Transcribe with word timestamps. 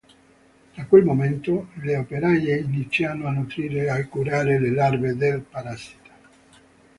Da 0.75 0.83
quel 0.87 1.03
momento 1.03 1.67
le 1.83 1.95
operaie 1.95 2.57
iniziano 2.57 3.27
a 3.27 3.33
nutrire 3.33 3.95
e 3.99 4.07
curare 4.07 4.59
le 4.59 4.71
larve 4.71 5.15
del 5.15 5.41
parassita. 5.41 6.09